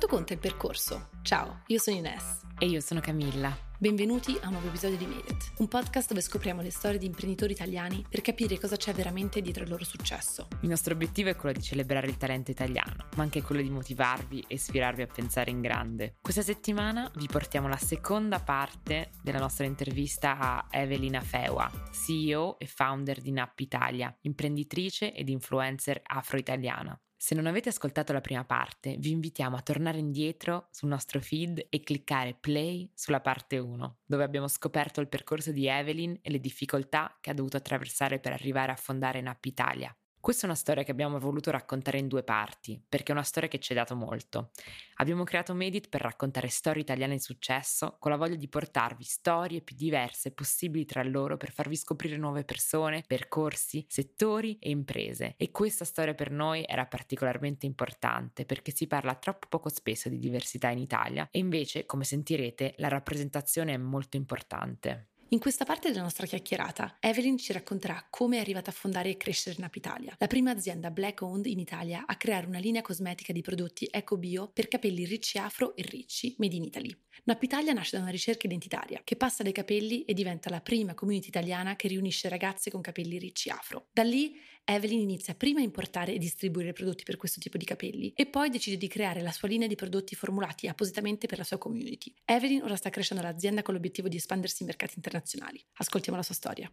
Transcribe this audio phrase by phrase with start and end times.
[0.00, 1.10] Quanto conta il percorso?
[1.20, 2.46] Ciao, io sono Ines.
[2.58, 3.54] E io sono Camilla.
[3.76, 7.04] Benvenuti a un nuovo episodio di Made It, un podcast dove scopriamo le storie di
[7.04, 10.48] imprenditori italiani per capire cosa c'è veramente dietro il loro successo.
[10.62, 14.42] Il nostro obiettivo è quello di celebrare il talento italiano, ma anche quello di motivarvi
[14.48, 16.16] e ispirarvi a pensare in grande.
[16.22, 22.64] Questa settimana vi portiamo la seconda parte della nostra intervista a Evelina Feua, CEO e
[22.64, 26.98] founder di Nap Italia, imprenditrice ed influencer afro-italiana.
[27.22, 31.66] Se non avete ascoltato la prima parte, vi invitiamo a tornare indietro sul nostro feed
[31.68, 36.40] e cliccare play sulla parte 1, dove abbiamo scoperto il percorso di Evelyn e le
[36.40, 39.94] difficoltà che ha dovuto attraversare per arrivare a fondare Nap Italia.
[40.20, 43.48] Questa è una storia che abbiamo voluto raccontare in due parti, perché è una storia
[43.48, 44.50] che ci ha dato molto.
[44.96, 49.62] Abbiamo creato Medit per raccontare storie italiane di successo, con la voglia di portarvi storie
[49.62, 55.36] più diverse possibili tra loro per farvi scoprire nuove persone, percorsi, settori e imprese.
[55.38, 60.18] E questa storia per noi era particolarmente importante perché si parla troppo poco spesso di
[60.18, 65.09] diversità in Italia e invece, come sentirete, la rappresentazione è molto importante.
[65.32, 69.16] In questa parte della nostra chiacchierata, Evelyn ci racconterà come è arrivata a fondare e
[69.16, 73.40] crescere Napitalia, la prima azienda black owned in Italia a creare una linea cosmetica di
[73.40, 76.92] prodotti eco-bio per capelli ricci afro e ricci, made in Italy.
[77.24, 81.28] Napitalia nasce da una ricerca identitaria che passa dai capelli e diventa la prima community
[81.28, 83.86] italiana che riunisce ragazze con capelli ricci afro.
[83.92, 88.12] Da lì Evelyn inizia prima a importare e distribuire prodotti per questo tipo di capelli
[88.14, 91.58] e poi decide di creare la sua linea di prodotti formulati appositamente per la sua
[91.58, 92.14] community.
[92.24, 95.64] Evelyn ora sta crescendo l'azienda con l'obiettivo di espandersi in mercati internazionali.
[95.74, 96.72] Ascoltiamo la sua storia.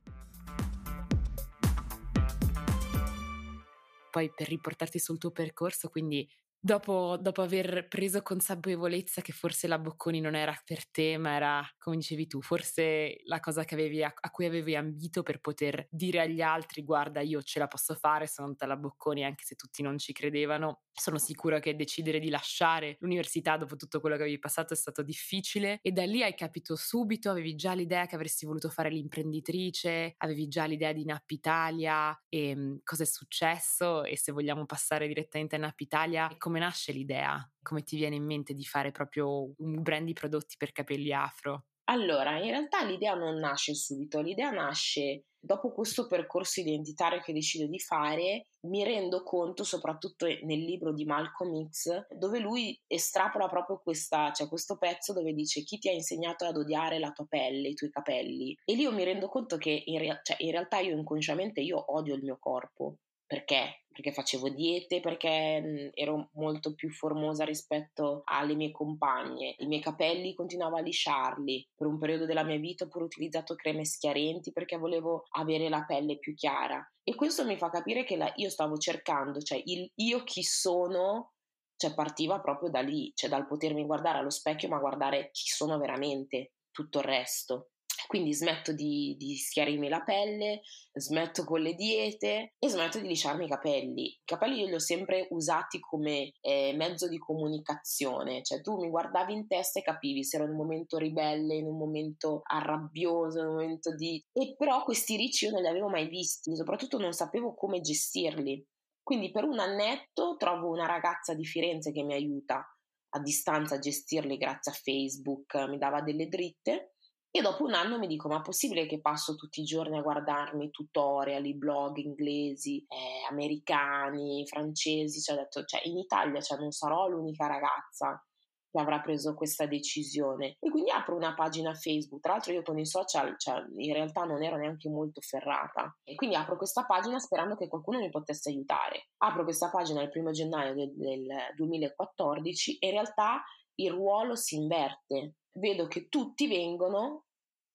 [4.11, 6.27] Poi per riportarti sul tuo percorso, quindi
[6.59, 11.63] Dopo, dopo, aver preso consapevolezza che forse la Bocconi non era per te, ma era,
[11.77, 16.19] come dicevi tu, forse la cosa avevi, a, a, cui avevi ambito per poter dire
[16.19, 19.97] agli altri: guarda, io ce la posso fare, sono la Bocconi, anche se tutti non
[19.99, 20.81] ci credevano.
[20.91, 25.03] Sono sicura che decidere di lasciare l'università dopo tutto quello che avevi passato è stato
[25.03, 30.15] difficile e da lì hai capito subito, avevi già l'idea che avresti voluto fare l'imprenditrice,
[30.17, 35.07] avevi già l'idea di Nap Italia e um, cosa è successo e se vogliamo passare
[35.07, 37.37] direttamente a Nap Italia, come nasce l'idea?
[37.61, 41.65] Come ti viene in mente di fare proprio un brand di prodotti per capelli afro?
[41.89, 47.67] Allora, in realtà l'idea non nasce subito, l'idea nasce dopo questo percorso identitario che decido
[47.67, 53.81] di fare, mi rendo conto, soprattutto nel libro di Malcolm X, dove lui estrapola proprio
[53.83, 57.67] questa, cioè questo pezzo dove dice chi ti ha insegnato ad odiare la tua pelle,
[57.67, 58.57] i tuoi capelli.
[58.63, 61.93] E lì io mi rendo conto che in, rea- cioè in realtà io inconsciamente io
[61.93, 62.99] odio il mio corpo.
[63.27, 63.83] Perché?
[63.97, 69.55] Perché facevo diete, perché mh, ero molto più formosa rispetto alle mie compagne.
[69.57, 71.67] I miei capelli continuavo a lisciarli.
[71.75, 75.83] Per un periodo della mia vita ho pure utilizzato creme schiarenti perché volevo avere la
[75.83, 76.87] pelle più chiara.
[77.03, 81.31] E questo mi fa capire che la, io stavo cercando, cioè il io chi sono,
[81.75, 85.79] cioè partiva proprio da lì, cioè dal potermi guardare allo specchio ma guardare chi sono
[85.79, 87.71] veramente, tutto il resto.
[88.07, 90.61] Quindi smetto di, di schiarirmi la pelle,
[90.93, 94.05] smetto con le diete e smetto di lisciarmi i capelli.
[94.05, 98.89] I capelli io li ho sempre usati come eh, mezzo di comunicazione, cioè tu mi
[98.89, 103.39] guardavi in testa e capivi se ero in un momento ribelle, in un momento arrabbioso,
[103.39, 104.23] in un momento di...
[104.31, 108.65] E però questi ricci io non li avevo mai visti, soprattutto non sapevo come gestirli.
[109.03, 112.65] Quindi per un annetto trovo una ragazza di Firenze che mi aiuta
[113.09, 116.95] a distanza a gestirli grazie a Facebook, mi dava delle dritte
[117.29, 120.01] e dopo un anno mi dico: ma è possibile che passo tutti i giorni a
[120.01, 125.21] guardarmi tutorial, i blog inglesi, eh, americani, francesi?
[125.21, 128.21] Cioè, detto, cioè, in Italia cioè, non sarò l'unica ragazza
[128.69, 130.57] che avrà preso questa decisione.
[130.59, 132.21] E quindi apro una pagina Facebook.
[132.21, 135.95] Tra l'altro, io con i social, cioè, in realtà non ero neanche molto ferrata.
[136.03, 139.09] E quindi apro questa pagina sperando che qualcuno mi potesse aiutare.
[139.17, 143.43] Apro questa pagina il primo gennaio del, del 2014 e in realtà
[143.79, 145.35] il ruolo si inverte.
[145.53, 147.25] Vedo che tutti vengono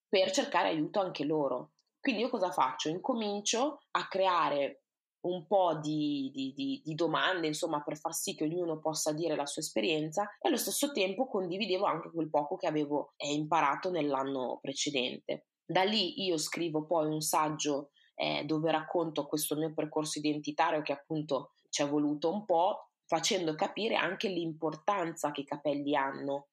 [0.08, 1.72] per cercare aiuto anche loro.
[2.00, 2.88] Quindi io cosa faccio?
[2.88, 4.82] Incomincio a creare
[5.22, 9.36] un po' di, di, di, di, domande, insomma, per far sì che ognuno possa dire
[9.36, 13.90] la sua esperienza e allo stesso tempo condividevo anche quel poco che avevo eh, imparato
[13.90, 15.46] nell'anno precedente.
[15.64, 20.92] Da lì io scrivo poi un saggio eh, dove racconto questo mio percorso identitario che
[20.92, 26.46] appunto ci è voluto un po', facendo capire anche l'importanza che i capelli hanno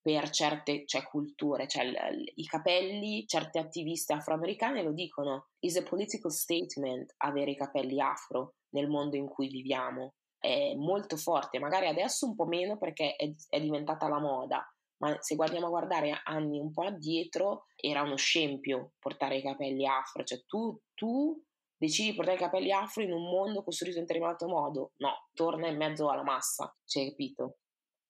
[0.00, 5.82] per certe cioè, culture, cioè l- i capelli, certe attiviste afroamericane lo dicono, is a
[5.82, 10.14] political statement avere i capelli afro nel mondo in cui viviamo.
[10.38, 14.64] È molto forte, magari adesso un po' meno perché è, è diventata la moda,
[14.98, 19.84] ma se guardiamo a guardare anni un po' addietro era uno scempio portare i capelli
[19.84, 21.36] afro, cioè tu, tu
[21.76, 25.68] decidi di portare i capelli afro in un mondo costruito in determinato modo, no, torna
[25.68, 27.58] in mezzo alla massa, cioè capito?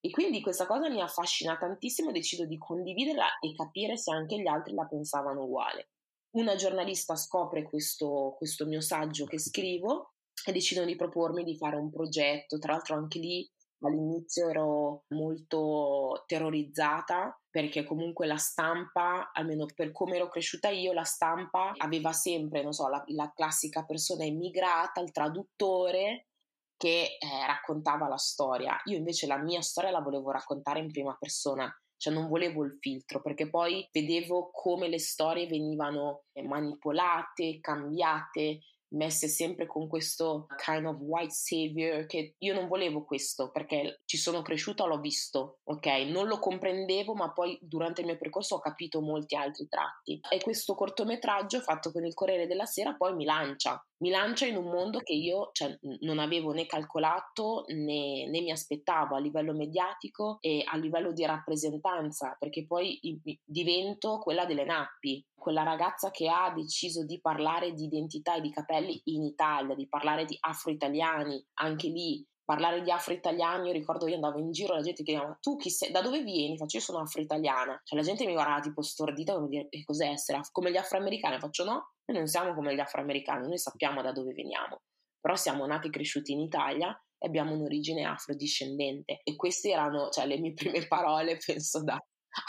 [0.00, 4.40] E quindi questa cosa mi affascina tantissimo e decido di condividerla e capire se anche
[4.40, 5.90] gli altri la pensavano uguale.
[6.36, 10.12] Una giornalista scopre questo, questo mio saggio che scrivo
[10.44, 13.50] e decidono di propormi di fare un progetto, tra l'altro anche lì
[13.80, 21.04] all'inizio ero molto terrorizzata perché comunque la stampa, almeno per come ero cresciuta io, la
[21.04, 26.28] stampa aveva sempre, non so, la, la classica persona immigrata, il traduttore
[26.76, 28.78] che eh, raccontava la storia.
[28.84, 32.76] Io invece la mia storia la volevo raccontare in prima persona, cioè non volevo il
[32.78, 40.86] filtro perché poi vedevo come le storie venivano manipolate, cambiate, messe sempre con questo kind
[40.86, 45.86] of white savior che io non volevo questo perché ci sono cresciuta, l'ho visto, ok?
[46.08, 50.20] Non lo comprendevo, ma poi durante il mio percorso ho capito molti altri tratti.
[50.30, 54.56] E questo cortometraggio fatto con il Corriere della Sera poi mi lancia mi lancia in
[54.56, 59.54] un mondo che io cioè, non avevo né calcolato né, né, mi aspettavo a livello
[59.54, 63.00] mediatico e a livello di rappresentanza, perché poi
[63.44, 68.50] divento quella delle nappi, quella ragazza che ha deciso di parlare di identità e di
[68.50, 74.14] capelli in Italia, di parlare di afro-italiani, anche lì parlare di afro-italiani, io ricordo io
[74.14, 76.56] andavo in giro, la gente chiedeva tu chi sei, da dove vieni?
[76.56, 80.06] Faccio io sono afro-italiana, cioè la gente mi guardava tipo stordita come dire che cos'è
[80.06, 84.12] essere come gli afroamericani, faccio no, noi non siamo come gli afroamericani, noi sappiamo da
[84.12, 84.80] dove veniamo,
[85.20, 89.20] però siamo nati e cresciuti in Italia e abbiamo un'origine afrodiscendente.
[89.24, 91.98] E queste erano cioè, le mie prime parole, penso da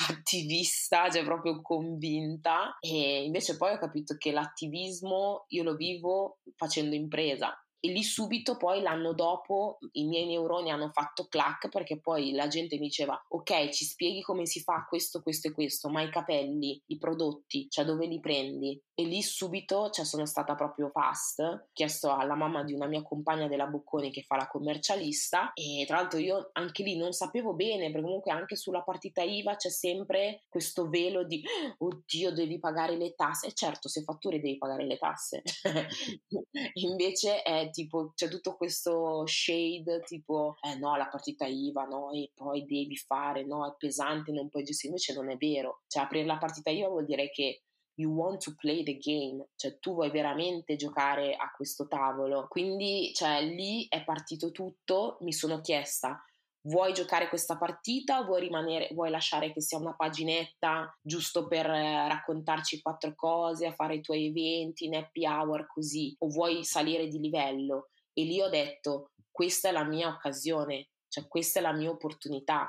[0.10, 2.78] attivista, cioè proprio convinta.
[2.80, 8.58] E invece poi ho capito che l'attivismo io lo vivo facendo impresa e lì subito
[8.58, 13.20] poi l'anno dopo i miei neuroni hanno fatto clac perché poi la gente mi diceva
[13.30, 17.68] ok ci spieghi come si fa questo, questo e questo, ma i capelli, i prodotti,
[17.70, 18.82] cioè dove li prendi?
[18.94, 23.04] E lì subito cioè, sono stata proprio fast, ho chiesto alla mamma di una mia
[23.04, 27.54] compagna della Bocconi che fa la commercialista e tra l'altro io anche lì non sapevo
[27.54, 31.44] bene perché comunque anche sulla partita IVA c'è sempre questo velo di
[31.78, 33.48] oddio devi pagare le tasse.
[33.48, 35.44] E certo se fatturi devi pagare le tasse.
[36.76, 42.31] Invece è tipo c'è tutto questo shade tipo eh no la partita IVA no e
[42.34, 46.25] poi devi fare no è pesante non puoi gestire invece non è vero cioè aprire
[46.25, 47.64] la partita IVA vuol dire che
[48.00, 52.48] you want to play the game, cioè tu vuoi veramente giocare a questo tavolo.
[52.48, 56.22] Quindi, cioè, lì è partito tutto, mi sono chiesta
[56.68, 62.08] vuoi giocare questa partita, vuoi rimanere, vuoi lasciare che sia una paginetta giusto per eh,
[62.08, 67.19] raccontarci quattro cose, fare i tuoi eventi in happy hour così, o vuoi salire di
[67.19, 67.90] livello?
[68.14, 72.68] E lì ho detto, questa è la mia occasione, cioè questa è la mia opportunità,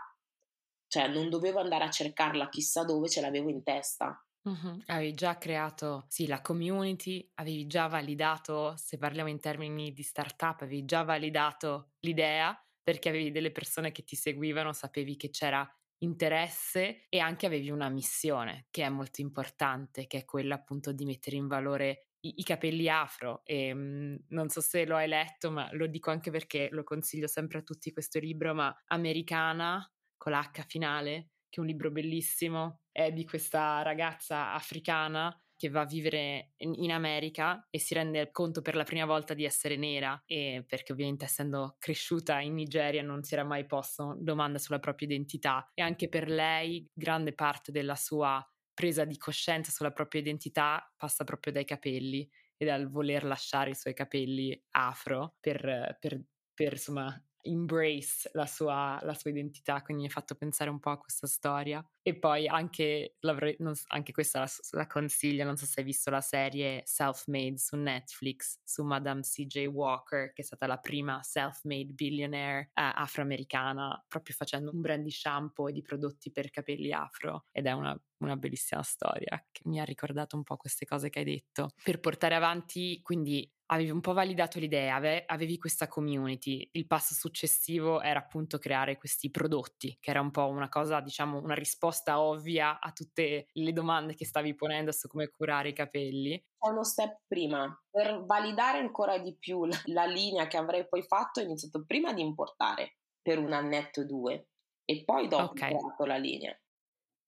[0.86, 4.22] cioè non dovevo andare a cercarla chissà dove ce l'avevo in testa.
[4.48, 4.80] Mm-hmm.
[4.86, 10.62] Avevi già creato, sì, la community, avevi già validato, se parliamo in termini di startup,
[10.62, 12.56] avevi già validato l'idea
[12.88, 17.90] perché avevi delle persone che ti seguivano, sapevi che c'era interesse e anche avevi una
[17.90, 22.42] missione che è molto importante, che è quella appunto di mettere in valore i, i
[22.42, 23.42] capelli afro.
[23.44, 26.82] E mh, mhmm, non so se lo hai letto, ma lo dico anche perché lo
[26.82, 29.86] consiglio sempre a tutti questo libro, ma Americana
[30.16, 35.80] con l'H finale, che è un libro bellissimo, è di questa ragazza africana che va
[35.80, 40.22] a vivere in America e si rende conto per la prima volta di essere nera
[40.24, 45.08] e perché ovviamente essendo cresciuta in Nigeria non si era mai posto domanda sulla propria
[45.08, 45.68] identità.
[45.74, 51.24] E anche per lei grande parte della sua presa di coscienza sulla propria identità passa
[51.24, 56.22] proprio dai capelli e dal voler lasciare i suoi capelli afro per, per,
[56.54, 60.90] per insomma embrace la sua, la sua, identità, quindi mi ha fatto pensare un po'
[60.90, 61.84] a questa storia.
[62.02, 66.20] E poi anche, non, anche questa la, la, consiglio, non so se hai visto la
[66.20, 69.66] serie Self-Made su Netflix, su Madame C.J.
[69.66, 75.10] Walker, che è stata la prima self-made billionaire eh, afroamericana, proprio facendo un brand di
[75.10, 77.44] shampoo e di prodotti per capelli afro.
[77.52, 81.20] Ed è una una bellissima storia che mi ha ricordato un po' queste cose che
[81.20, 81.70] hai detto.
[81.82, 87.14] Per portare avanti, quindi avevi un po' validato l'idea, ave- avevi questa community, il passo
[87.14, 92.20] successivo era appunto creare questi prodotti, che era un po' una cosa, diciamo, una risposta
[92.20, 96.42] ovvia a tutte le domande che stavi ponendo su come curare i capelli.
[96.58, 101.02] C'è uno step prima, per validare ancora di più la, la linea che avrei poi
[101.02, 104.48] fatto, ho iniziato prima di importare per un annetto o due
[104.84, 105.72] e poi dopo okay.
[105.72, 106.58] ho creato la linea.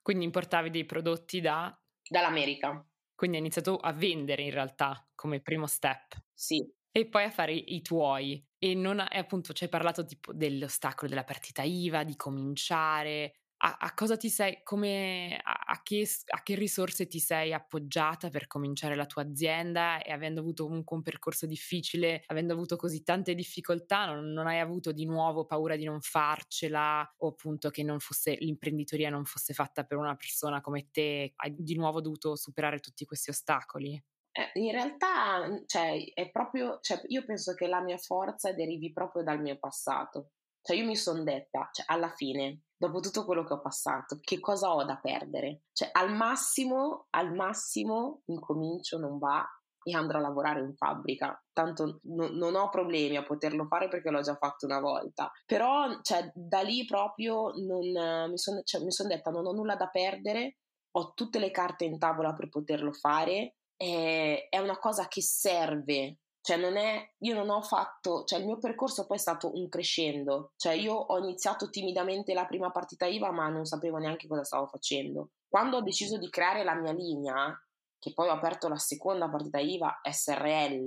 [0.01, 1.79] Quindi importavi dei prodotti da...
[2.09, 2.83] Dall'America.
[3.15, 6.17] Quindi hai iniziato a vendere in realtà come primo step.
[6.33, 6.67] Sì.
[6.91, 8.43] E poi a fare i tuoi.
[8.59, 13.35] E non e appunto ci hai parlato tipo dell'ostacolo della partita IVA, di cominciare.
[13.62, 18.31] a, a cosa ti sei, come, a, a, che, a, che, risorse ti sei appoggiata
[18.31, 23.03] per cominciare la tua azienda e avendo avuto comunque un percorso difficile, avendo avuto così
[23.03, 27.83] tante difficoltà, non, non hai avuto di nuovo paura di non farcela o appunto che
[27.83, 32.37] non fosse, l'imprenditoria non fosse fatta per una persona come te, hai di nuovo dovuto
[32.37, 34.03] superare tutti questi ostacoli?
[34.33, 39.23] Eh, in realtà, cioè, è proprio, cioè, io penso che la mia forza derivi proprio
[39.23, 40.31] dal mio passato.
[40.63, 44.39] Cioè, io mi sono detta, cioè, alla fine, dopo tutto quello che ho passato, che
[44.41, 45.63] cosa ho da perdere?
[45.73, 49.45] Cioè, al massimo, al massimo, incomincio, non va
[49.83, 51.43] e andrò a lavorare in fabbrica.
[51.53, 55.31] Tanto no, non ho problemi a poterlo fare perché l'ho già fatto una volta.
[55.47, 59.89] Però, cioè, da lì proprio non, mi sono cioè, son detta, non ho nulla da
[59.89, 60.59] perdere,
[60.93, 63.57] ho tutte le carte in tavola per poterlo fare.
[63.87, 68.59] È una cosa che serve cioè, non è, io non ho fatto, cioè il mio
[68.59, 70.53] percorso poi è stato un crescendo.
[70.57, 74.67] Cioè, io ho iniziato timidamente la prima partita IVA, ma non sapevo neanche cosa stavo
[74.67, 75.33] facendo.
[75.49, 77.55] Quando ho deciso di creare la mia linea,
[77.99, 80.85] che poi ho aperto la seconda partita IVA SRL,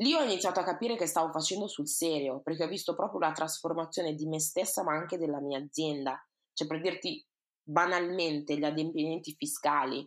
[0.00, 3.32] lì ho iniziato a capire che stavo facendo sul serio, perché ho visto proprio la
[3.32, 6.22] trasformazione di me stessa, ma anche della mia azienda.
[6.52, 7.26] Cioè, per dirti
[7.62, 10.06] banalmente, gli adempimenti fiscali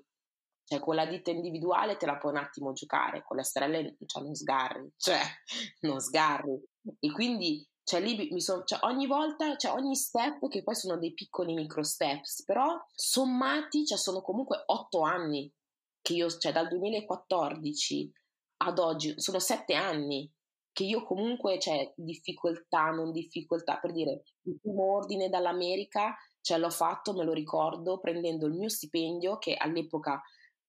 [0.72, 4.24] cioè, con la ditta individuale te la puoi un attimo giocare, con le stelle cioè,
[4.24, 5.20] non sgarri, cioè,
[5.82, 6.64] non sgarri.
[6.98, 10.98] E quindi, cioè, lì mi sono, cioè, ogni volta, cioè, ogni step, che poi sono
[10.98, 15.52] dei piccoli micro steps, però sommati, cioè, sono comunque otto anni
[16.02, 18.10] che io, cioè, dal 2014
[18.64, 20.32] ad oggi, sono sette anni
[20.72, 26.70] che io comunque, cioè, difficoltà, non difficoltà, per dire, il primo ordine dall'America, cioè, l'ho
[26.70, 30.22] fatto, me lo ricordo, prendendo il mio stipendio, che all'epoca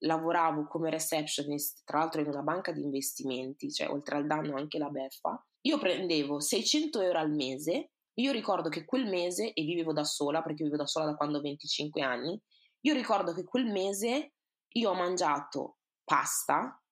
[0.04, 4.78] lavoravo come receptionist, tra l'altro in una banca di investimenti, cioè oltre al danno anche
[4.78, 9.92] la beffa, io prendevo 600 euro al mese, io ricordo che quel mese, e vivevo
[9.92, 12.40] da sola, perché vivo da sola da quando ho 25 anni,
[12.80, 14.34] io ricordo che quel mese
[14.74, 16.82] io ho mangiato pasta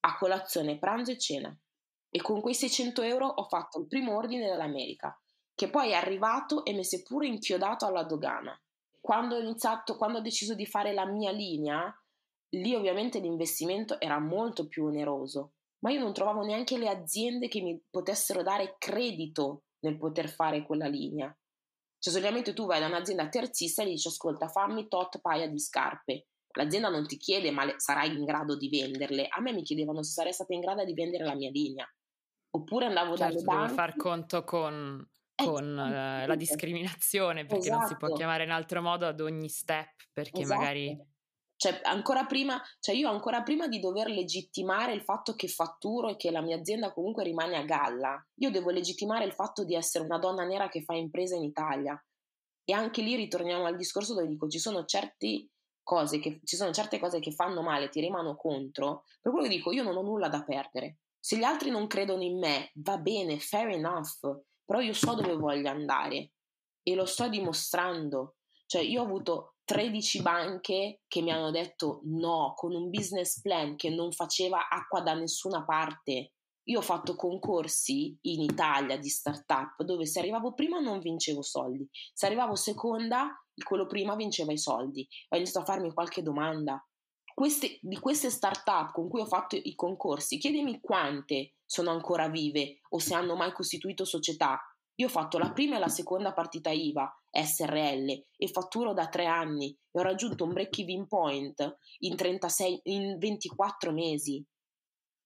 [0.00, 1.58] a colazione, pranzo e cena.
[2.08, 5.20] E con quei 600 euro ho fatto il primo ordine dall'America,
[5.54, 8.58] che poi è arrivato e mi si è pure inchiodato alla dogana.
[9.00, 11.92] Quando ho iniziato, quando ho deciso di fare la mia linea,
[12.50, 17.60] Lì ovviamente l'investimento era molto più oneroso, ma io non trovavo neanche le aziende che
[17.60, 21.36] mi potessero dare credito nel poter fare quella linea.
[21.98, 25.58] Cioè, solitamente tu vai da un'azienda terzista e gli dici: Ascolta, fammi tot paia di
[25.58, 26.28] scarpe.
[26.56, 29.26] L'azienda non ti chiede, ma sarai in grado di venderle.
[29.28, 31.86] A me mi chiedevano se sarei stata in grado di vendere la mia linea.
[32.50, 33.74] Oppure andavo certo, dalle banche.
[33.74, 37.78] far conto con, eh, con eh, la discriminazione, perché esatto.
[37.78, 38.20] non si può esatto.
[38.20, 40.58] chiamare in altro modo ad ogni step, perché esatto.
[40.58, 40.98] magari
[41.56, 46.16] cioè, ancora prima, cioè io ancora prima di dover legittimare il fatto che fatturo e
[46.16, 50.04] che la mia azienda comunque rimane a galla, io devo legittimare il fatto di essere
[50.04, 51.98] una donna nera che fa impresa in Italia.
[52.64, 55.48] E anche lì ritorniamo al discorso dove dico ci sono certe
[55.82, 59.54] cose che, ci sono certe cose che fanno male, ti rimano contro, per quello che
[59.54, 60.98] dico io non ho nulla da perdere.
[61.18, 65.36] Se gli altri non credono in me, va bene, fair enough, però io so dove
[65.36, 66.32] voglio andare
[66.82, 68.36] e lo sto dimostrando.
[68.66, 73.74] Cioè io ho avuto 13 banche che mi hanno detto no, con un business plan
[73.74, 76.34] che non faceva acqua da nessuna parte.
[76.68, 81.88] Io ho fatto concorsi in Italia di startup dove se arrivavo prima non vincevo soldi,
[82.12, 85.06] se arrivavo seconda, quello prima vinceva i soldi.
[85.30, 86.80] Ho iniziato a farmi qualche domanda.
[87.34, 92.78] Queste, di queste startup con cui ho fatto i concorsi, chiedimi quante sono ancora vive
[92.90, 94.60] o se hanno mai costituito società
[94.98, 99.26] io ho fatto la prima e la seconda partita IVA SRL e fatturo da tre
[99.26, 104.44] anni e ho raggiunto un break-even point in, 36, in 24 mesi,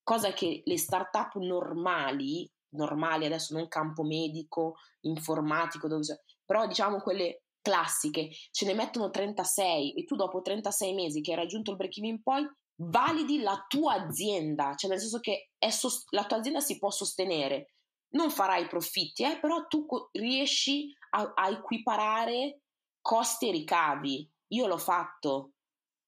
[0.02, 7.43] cosa che le start-up normali, normali adesso non campo medico, informatico, dove, però diciamo quelle
[7.62, 12.23] classiche, ce ne mettono 36 e tu dopo 36 mesi che hai raggiunto il break-even
[12.23, 12.50] point
[12.83, 17.75] validi la tua azienda, cioè nel senso che sost- la tua azienda si può sostenere
[18.11, 22.62] non farai profitti, eh, però tu riesci a, a equiparare
[23.00, 24.31] costi e ricavi.
[24.49, 25.52] Io l'ho fatto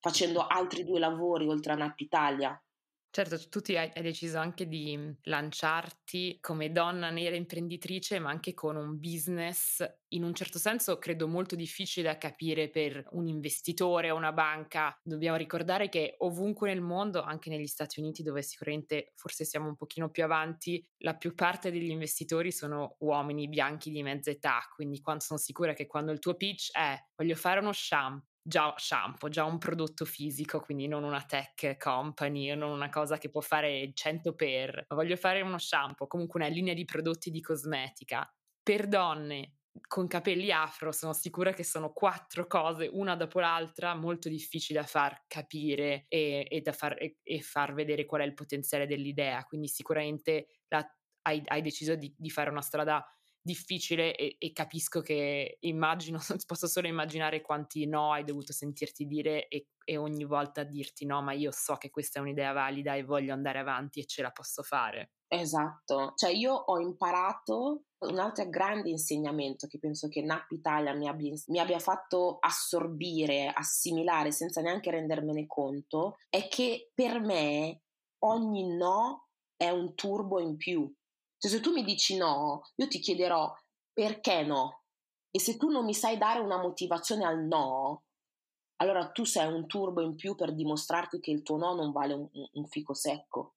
[0.01, 2.61] facendo altri due lavori oltre a Nap Italia.
[3.14, 8.54] Certo, tu ti hai, hai, deciso anche di lanciarti come donna nera imprenditrice, ma anche
[8.54, 14.11] con un business in un certo senso credo molto difficile da capire per un investitore
[14.11, 14.99] o una banca.
[15.02, 19.76] Dobbiamo ricordare che ovunque nel mondo, anche negli Stati Uniti, dove sicuramente forse siamo un
[19.76, 24.61] pochino più avanti, la più parte degli investitori sono uomini bianchi di mezza età.
[24.75, 28.75] Quindi quando sono sicura che quando il tuo pitch è voglio fare uno shampoo già
[28.77, 33.41] shampoo, già un prodotto fisico, quindi non una tech company non una cosa che può
[33.41, 38.29] fare 100 per, ma voglio fare uno shampoo, comunque una linea di prodotti di cosmetica
[38.63, 39.57] per donne
[39.87, 44.85] con capelli afro sono sicura che sono quattro cose, una dopo l'altra, molto difficili da
[44.85, 49.45] far capire e, e da far, e, e, far vedere qual è il potenziale dell'idea.
[49.45, 50.87] Quindi sicuramente la,
[51.23, 53.05] hai, hai, deciso di, di, fare una strada
[53.43, 59.49] difficile e, e, capisco che immagino, posso solo immaginare quanti no hai dovuto sentirti dire
[59.49, 63.05] e, e ogni volta dirti no, ma io so che questa è un'idea valida e
[63.05, 65.13] voglio andare avanti e ce la posso fare.
[65.27, 71.09] Esatto, cioè io ho imparato un altro grande insegnamento che penso che NAP Italia mi
[71.09, 77.81] abbia, mi abbia, fatto assorbire, assimilare senza neanche rendermene conto, è che per me
[78.25, 80.93] ogni no è un turbo in più.
[81.43, 83.53] Cioè se tu mi dici no, io ti chiederò
[83.93, 84.85] perché no.
[85.29, 88.05] E se tu non mi sai dare una motivazione al no,
[88.77, 92.13] allora tu sei un turbo in più per dimostrarti che il tuo no non vale
[92.13, 93.57] un, un fico secco.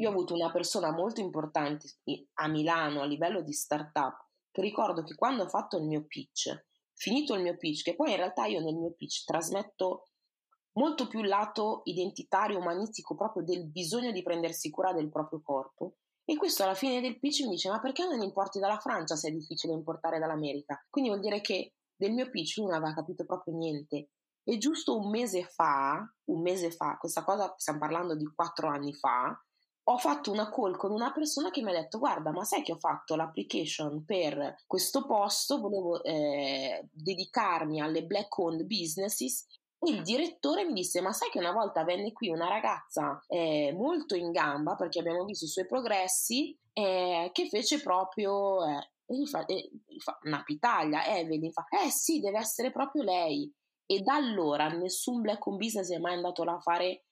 [0.00, 1.86] Io ho avuto una persona molto importante
[2.34, 6.64] a Milano a livello di startup che ricordo che quando ho fatto il mio pitch,
[6.92, 10.08] finito il mio pitch, che poi in realtà io nel mio pitch trasmetto
[10.72, 15.98] molto più il lato identitario, umanistico, proprio del bisogno di prendersi cura del proprio corpo.
[16.28, 19.28] E questo alla fine del pitch mi dice: Ma perché non importi dalla Francia se
[19.28, 20.84] è difficile importare dall'America?
[20.90, 24.10] Quindi vuol dire che del mio pitch lui non aveva capito proprio niente.
[24.42, 28.92] E giusto un mese fa, un mese fa, questa cosa stiamo parlando di quattro anni
[28.92, 29.40] fa,
[29.88, 32.72] ho fatto una call con una persona che mi ha detto guarda ma sai che
[32.72, 39.46] ho fatto l'application per questo posto volevo eh, dedicarmi alle black owned businesses
[39.80, 44.14] il direttore mi disse ma sai che una volta venne qui una ragazza eh, molto
[44.14, 49.70] in gamba perché abbiamo visto i suoi progressi eh, che fece proprio eh, fa, e
[49.98, 53.52] fa Napitalia Evelyn fa eh sì deve essere proprio lei
[53.86, 57.04] e da allora nessun black owned business è mai andato là a fare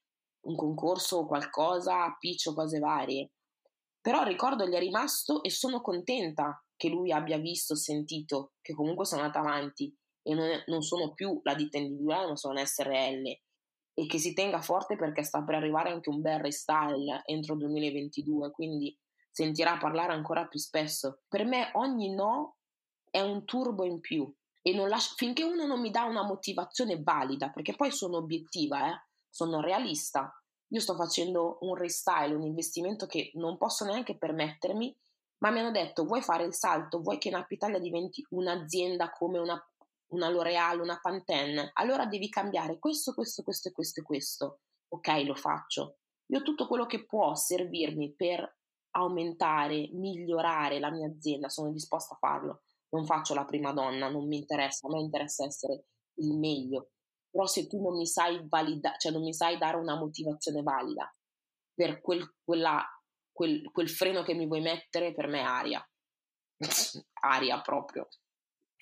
[0.44, 3.30] un concorso o qualcosa, a pitch o cose varie.
[4.00, 8.74] Però il ricordo gli è rimasto e sono contenta che lui abbia visto, sentito che
[8.74, 9.94] comunque sono andata avanti
[10.26, 13.26] e non, è, non sono più la ditta individuale, ma sono SRL
[13.96, 18.50] e che si tenga forte perché sta per arrivare anche un bel restyle entro 2022,
[18.50, 18.96] quindi
[19.30, 21.20] sentirà parlare ancora più spesso.
[21.28, 22.56] Per me ogni no
[23.08, 27.50] è un turbo in più e lascio, finché uno non mi dà una motivazione valida,
[27.50, 30.32] perché poi sono obiettiva, eh, sono realista.
[30.68, 34.96] Io sto facendo un restyle, un investimento che non posso neanche permettermi,
[35.38, 39.38] ma mi hanno detto vuoi fare il salto, vuoi che Nap Italia diventi un'azienda come
[39.38, 39.62] una,
[40.12, 44.60] una L'Oreal, una Pantene, allora devi cambiare questo, questo, questo e questo e questo.
[44.88, 45.98] Ok, lo faccio.
[46.26, 48.58] Io tutto quello che può servirmi per
[48.92, 52.62] aumentare, migliorare la mia azienda, sono disposta a farlo.
[52.90, 55.86] Non faccio la prima donna, non mi interessa, a me interessa essere
[56.18, 56.90] il meglio
[57.34, 61.12] però se tu non mi sai validare, cioè non mi sai dare una motivazione valida
[61.74, 62.80] per quel, quella,
[63.32, 65.90] quel, quel freno che mi vuoi mettere, per me è aria.
[67.22, 68.06] aria proprio.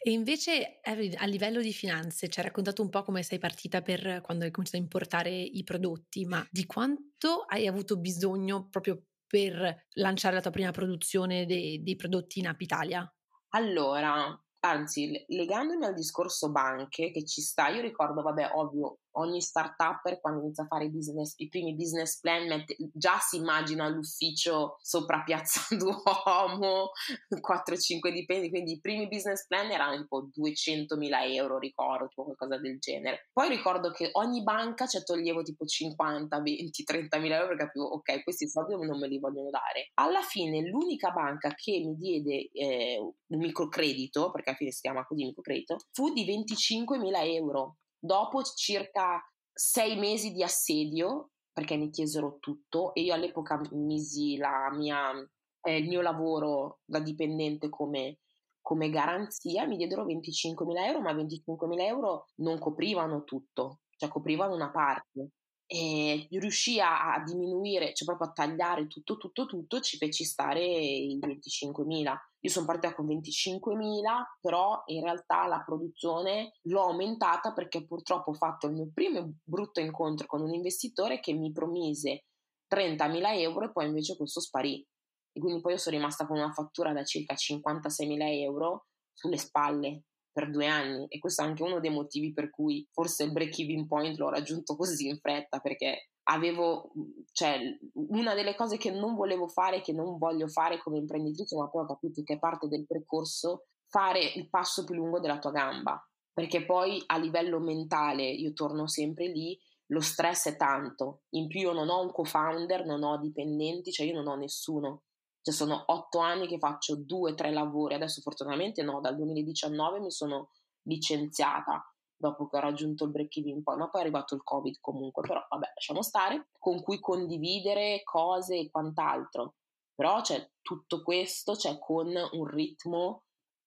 [0.05, 4.21] E invece a livello di finanze ci hai raccontato un po' come sei partita per
[4.21, 9.87] quando hai cominciato a importare i prodotti, ma di quanto hai avuto bisogno proprio per
[9.93, 13.09] lanciare la tua prima produzione dei, dei prodotti in App Italia?
[13.51, 20.21] Allora, anzi, legandomi al discorso banche che ci sta, io ricordo, vabbè, ovvio, ogni startup
[20.21, 24.79] quando inizia a fare i, business, i primi business plan mette, già si immagina l'ufficio
[24.81, 26.91] sopra Piazza Duomo,
[27.31, 32.59] 4-5 dipendenti, quindi i primi business plan erano tipo 200 mila euro, ricordo, tipo qualcosa
[32.59, 33.29] del genere.
[33.33, 37.87] Poi ricordo che ogni banca ci toglievo tipo 50, 20, 30 mila euro perché capivo,
[37.87, 39.91] ok, questi soldi non me li vogliono dare.
[39.95, 45.07] Alla fine l'unica banca che mi diede eh, un microcredito, perché alla fine si chiama
[45.07, 51.89] così microcredito, fu di 25 mila euro Dopo circa sei mesi di assedio, perché mi
[51.89, 54.37] chiesero tutto, e io all'epoca misi
[54.73, 55.13] mia,
[55.61, 58.19] eh, il mio lavoro da dipendente come,
[58.61, 64.73] come garanzia, mi diedero 25.000 euro, ma 25.000 euro non coprivano tutto, cioè coprivano una
[64.73, 65.31] parte
[65.75, 71.19] e riuscì a, diminuire, cioè proprio a tagliare tutto, tutto, tutto, ci feci stare i
[71.19, 72.15] 25.000.
[72.41, 74.03] Io sono partita con 25.000,
[74.39, 79.81] però in realtà la produzione l'ho aumentata perché purtroppo ho fatto il mio primo brutto
[79.81, 82.27] incontro con un investitore che mi promise
[82.71, 84.87] 30.000 euro e poi invece questo sparì.
[85.33, 90.03] E quindi poi io sono rimasta con una fattura da circa 56.000 euro sulle spalle
[90.33, 93.59] per due anni e questo è anche uno dei motivi per cui forse il break
[93.59, 96.93] even point l'ho raggiunto così in fretta perché avevo,
[97.33, 97.59] cioè,
[97.95, 101.83] una delle cose che non volevo fare, che non voglio fare come imprenditrice, ma poi
[101.83, 106.01] ho capito che è parte del percorso, fare il passo più lungo della tua gamba,
[106.33, 111.61] perché poi a livello mentale, io torno sempre lì, lo stress è tanto, in più
[111.61, 115.03] io non ho un co-founder, non ho dipendenti, cioè io non ho nessuno,
[115.43, 120.11] Cioè sono otto anni che faccio due, tre lavori, adesso fortunatamente no, dal 2019 mi
[120.11, 120.51] sono
[120.83, 121.85] licenziata
[122.23, 125.45] dopo che ho raggiunto il break-even point, ma poi è arrivato il Covid comunque, però
[125.51, 129.57] vabbè, lasciamo stare, con cui condividere cose e quant'altro.
[129.93, 133.25] Però c'è tutto questo, c'è con un ritmo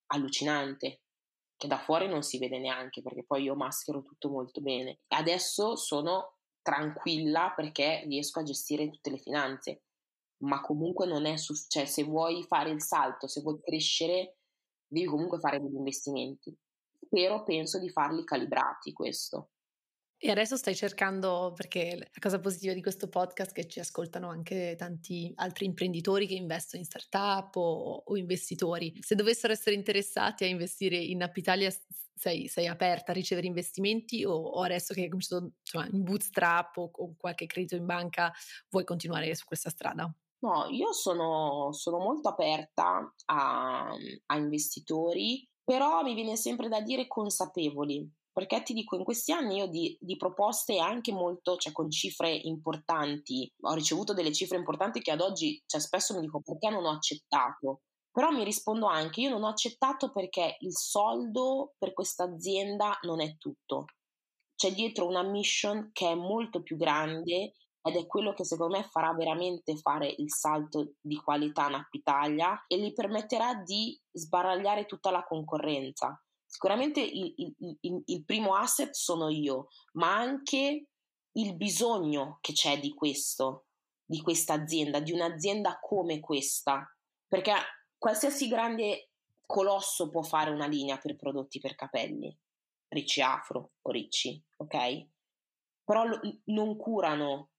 [0.07, 1.01] allucinante,
[1.57, 4.99] che da fuori non si vede neanche, perché poi io maschero tutto molto bene.
[5.09, 9.83] Adesso sono tranquilla perché riesco a gestire tutte le finanze,
[10.39, 14.37] ma comunque non è, su- cioè se vuoi fare il salto, se vuoi crescere,
[14.87, 16.55] devi comunque fare degli investimenti.
[16.99, 19.49] Spero, penso di farli calibrati questo.
[20.17, 24.29] E adesso stai cercando, perché la cosa positiva di questo podcast è che ci ascoltano
[24.29, 28.97] anche tanti altri imprenditori che investono in startup o, o investitori.
[29.01, 31.69] Se dovessero essere interessati a investire in App Italia,
[32.15, 36.77] sei, sei aperta a ricevere investimenti o, o adesso che hai cominciato insomma, in bootstrap
[36.77, 38.31] o con qualche credito in banca
[38.69, 40.11] vuoi continuare su questa strada?
[40.45, 43.89] No, io sono, sono molto aperta a,
[44.27, 49.55] a investitori, però mi viene sempre da dire consapevoli, perché ti dico, in questi anni
[49.57, 55.01] io di, di, proposte anche molto, cioè con cifre importanti, ho ricevuto delle cifre importanti
[55.01, 57.81] che ad oggi, cioè spesso mi dico perché non ho accettato,
[58.11, 63.19] però mi rispondo anche, io non ho accettato perché il soldo per questa azienda non
[63.19, 63.85] è tutto.
[64.53, 67.53] C'è dietro una mission che è molto più grande
[67.87, 71.93] ed è quello che secondo me farà veramente fare il salto di qualità in App
[71.93, 76.19] Italia e gli permetterà di sbaragliare tutta la concorrenza.
[76.47, 80.87] Sicuramente il, il, il, il primo asset sono io, ma anche
[81.33, 83.67] il bisogno che c'è di questo,
[84.03, 86.91] di questa azienda, di un'azienda come questa,
[87.27, 87.53] perché
[87.99, 89.11] qualsiasi grande
[89.45, 92.35] colosso può fare una linea per prodotti per capelli,
[92.87, 95.07] ricci afro o ricci, ok?
[95.83, 96.03] Però
[96.45, 97.49] non curano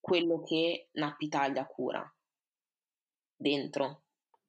[0.00, 2.04] quello che Napitalia cura
[3.36, 4.04] dentro.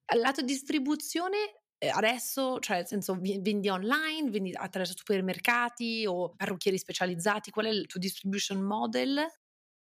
[0.05, 6.77] Al lato distribuzione, eh, adesso, cioè nel senso, vendi online, vendi attraverso supermercati o parrucchieri
[6.77, 9.25] specializzati, qual è il tuo distribution model?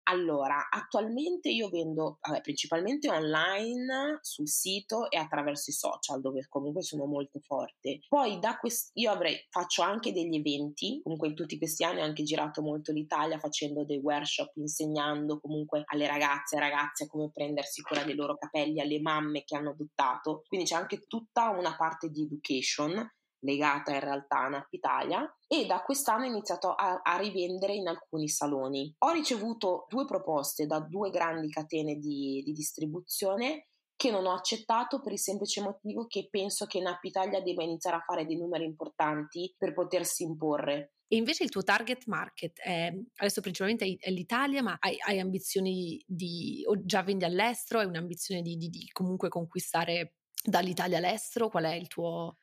[0.05, 6.83] Allora, attualmente io vendo vabbè, principalmente online sul sito e attraverso i social, dove comunque
[6.83, 8.01] sono molto forte.
[8.09, 12.05] Poi da quest- io avrei, faccio anche degli eventi, comunque in tutti questi anni ho
[12.05, 17.81] anche girato molto l'Italia facendo dei workshop, insegnando comunque alle ragazze e ragazze come prendersi
[17.83, 20.43] cura dei loro capelli, alle mamme che hanno adottato.
[20.49, 23.09] Quindi c'è anche tutta una parte di education
[23.43, 27.89] legata in realtà a Nap Italia e da quest'anno ho iniziato a, a, rivendere in
[27.89, 28.95] alcuni saloni.
[28.99, 35.01] Ho ricevuto due proposte da due grandi catene di, di distribuzione che non ho accettato
[35.01, 38.65] per il semplice motivo che penso che Nap Italia debba iniziare a fare dei numeri
[38.65, 40.95] importanti per potersi imporre.
[41.07, 46.03] E invece il tuo target market è adesso principalmente è l'Italia, ma hai, hai ambizioni
[46.07, 51.51] di, o già vendi all'estero, hai un'ambizione di, di, di comunque conquistare dall'Italia all'estero?
[51.51, 52.39] Qual è il tuo,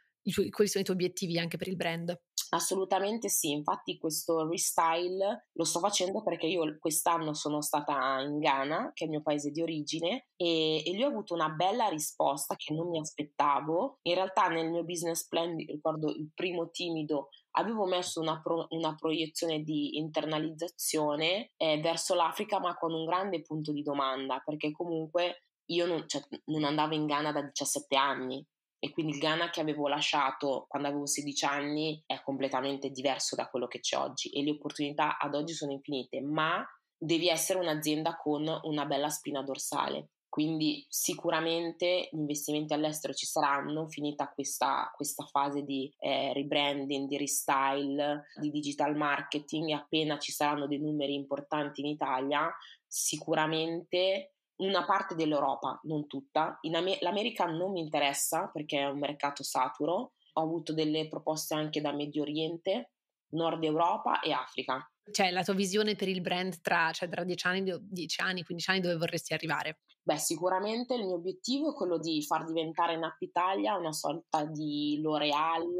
[0.51, 2.19] quali sono i tuoi obiettivi anche per il brand?
[2.51, 8.91] Assolutamente sì, infatti questo restyle lo sto facendo perché io quest'anno sono stata in Ghana,
[8.93, 12.55] che è il mio paese di origine, e, e lì ho avuto una bella risposta
[12.55, 13.99] che non mi aspettavo.
[14.03, 18.95] In realtà nel mio business plan, ricordo il primo timido, avevo messo una, pro, una
[18.95, 25.43] proiezione di internalizzazione eh, verso l'Africa, ma con un grande punto di domanda, perché comunque
[25.69, 28.43] io non, cioè, non andavo in Ghana da 17 anni,
[28.79, 33.47] e quindi il Ghana che avevo lasciato quando avevo 16 anni è completamente diverso da
[33.47, 36.65] quello che c'è oggi e le opportunità ad oggi sono infinite, ma
[36.97, 40.09] devi essere un'azienda con una bella spina dorsale.
[40.29, 47.17] Quindi sicuramente gli investimenti all'estero ci saranno, finita questa, questa fase di eh, rebranding, di
[47.17, 52.47] restyle, di digital marketing e appena ci saranno dei numeri importanti in Italia,
[52.85, 56.59] sicuramente una parte dell'Europa, non tutta.
[56.61, 60.13] Am- L'America non mi interessa perché è un mercato saturo.
[60.33, 62.91] Ho avuto delle proposte anche da Medio Oriente,
[63.31, 64.89] Nord Europa e Africa.
[65.11, 68.69] Cioè, la tua visione per il brand tra, cioè, tra 10 anni, 10 anni, 15
[68.69, 69.79] anni, dove vorresti arrivare?
[70.03, 74.99] Beh, sicuramente il mio obiettivo è quello di far diventare Nap Italia una sorta di
[75.01, 75.75] L'Oreal,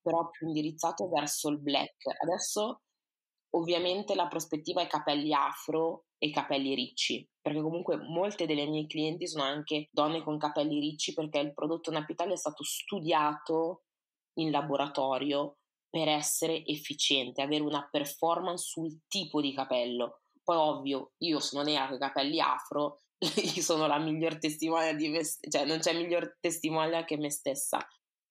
[0.00, 2.06] però più indirizzato verso il black.
[2.22, 2.82] Adesso,
[3.50, 9.26] ovviamente, la prospettiva è capelli afro e capelli ricci, perché comunque molte delle mie clienti
[9.26, 13.82] sono anche donne con capelli ricci perché il prodotto Napitalia è stato studiato
[14.34, 15.56] in laboratorio
[15.90, 20.20] per essere efficiente, avere una performance sul tipo di capello.
[20.44, 23.00] Poi ovvio, io sono nera con i capelli afro,
[23.56, 27.84] io sono la miglior testimone di me cioè non c'è miglior testimone che me stessa.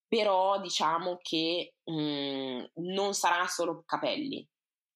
[0.07, 4.47] Però diciamo che mh, mm, non sarà solo capelli,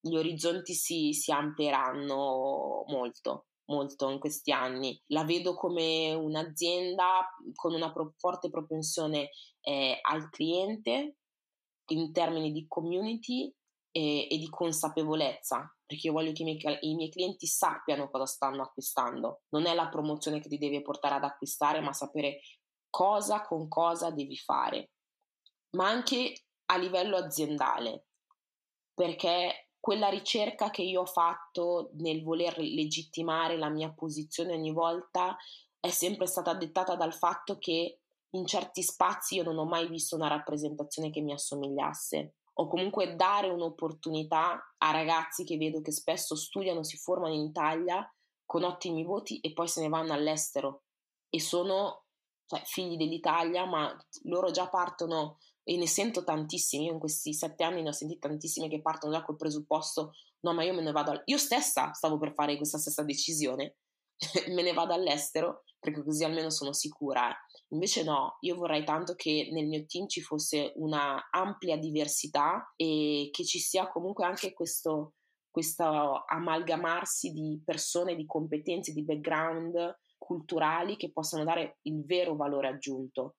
[0.08, 3.48] gli orizzonti si, si amplieranno molto.
[3.66, 5.02] molto in questi anni.
[5.08, 11.18] La vedo come un'azienda con una pro- forte propensione eh, al cliente
[11.88, 13.52] in termini di community
[13.92, 18.28] e, e, di consapevolezza, perché io voglio che i miei, i miei clienti sappiano cosa
[18.28, 19.42] stanno acquistando.
[19.50, 22.42] Non è la promozione che ti deve portare ad acquistare, ma sapere
[22.92, 24.92] cosa con cosa devi fare.
[25.72, 28.08] Ma anche a livello aziendale,
[28.94, 35.38] perché quella ricerca che io ho fatto nel voler legittimare la mia posizione ogni volta
[35.80, 38.00] è sempre stata dettata dal fatto che
[38.32, 42.34] in certi spazi io non ho mai visto una rappresentazione che mi assomigliasse.
[42.54, 48.12] O comunque dare un'opportunità a ragazzi che vedo che spesso studiano, si formano in Italia
[48.44, 50.86] con ottimi voti e poi se ne vanno all'estero.
[51.30, 52.06] E sono
[52.48, 57.64] cioè, figli dell'Italia, ma loro già partono e ne sento tantissimi, io in questi sette
[57.64, 60.92] anni ne ho sentiti tantissimi che partono già col presupposto, no ma io me ne
[60.92, 61.24] vado, all-".
[61.26, 63.78] io stessa stavo per fare questa stessa decisione,
[64.54, 67.36] me ne vado all'estero perché così almeno sono sicura.
[67.70, 73.30] Invece no, io vorrei tanto che nel mio team ci fosse una ampia diversità e
[73.32, 75.14] che ci sia comunque anche questo,
[75.50, 82.68] questo amalgamarsi di persone, di competenze, di background culturali che possano dare il vero valore
[82.68, 83.36] aggiunto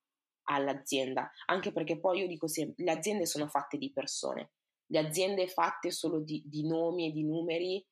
[0.46, 4.52] all'azienda, anche perché poi io dico sempre, le aziende sono fatte di persone,
[4.86, 7.84] le aziende fatte solo di, di nomi e di numeri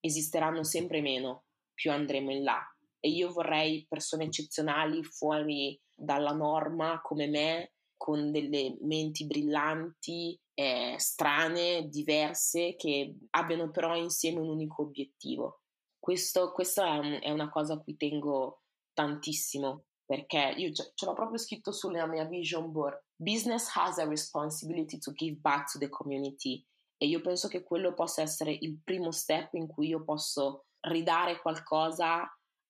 [0.00, 1.44] esisteranno sempre meno,
[1.74, 2.60] più andremo in là.
[3.00, 10.94] E io vorrei persone eccezionali fuori dalla norma come me, con delle menti brillanti, eh,
[10.98, 15.62] strane, diverse, che abbiano però insieme un unico obiettivo.
[15.98, 21.12] Questo, questo è, un, è una cosa a cui tengo tantissimo perché io ce, l'ho
[21.12, 22.98] proprio scritto sulla mia vision board.
[23.14, 26.64] Business has a responsibility to give back to the community
[26.96, 31.42] e io penso che quello possa essere il primo step in cui io posso ridare
[31.42, 32.26] qualcosa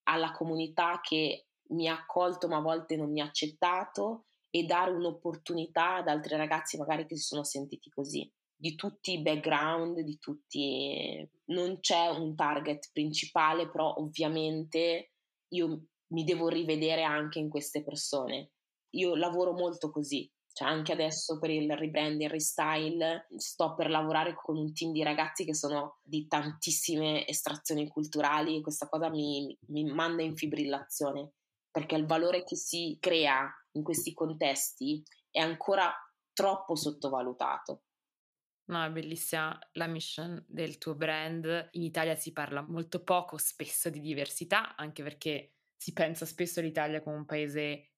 [0.09, 4.91] alla comunità che mi ha accolto ma a volte non mi ha accettato e dare
[4.91, 8.29] un'opportunità ad altri ragazzi magari che si sono sentiti così
[8.61, 15.13] di tutti i background, di tutti non c'è un target principale, però ovviamente
[15.51, 18.53] io mi devo rivedere anche in queste persone.
[18.91, 24.35] Io lavoro molto così, cioè anche adesso per il rebrand, il restyle, sto per lavorare
[24.35, 29.57] con un team di ragazzi che sono di tantissime estrazioni culturali e questa cosa mi,
[29.69, 31.33] mi manda in fibrillazione,
[31.71, 35.93] perché il valore che si crea in questi contesti è ancora
[36.33, 37.83] troppo sottovalutato.
[38.69, 41.69] No, è bellissima la mission del tuo brand.
[41.73, 47.03] In Italia si parla molto poco spesso di diversità, anche perché si pensa spesso all'Italia
[47.03, 47.93] come un paese